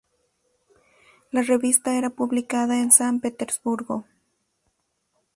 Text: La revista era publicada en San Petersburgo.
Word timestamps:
La 1.29 1.43
revista 1.43 1.95
era 1.95 2.09
publicada 2.09 2.79
en 2.81 2.89
San 2.91 3.19
Petersburgo. 3.19 4.07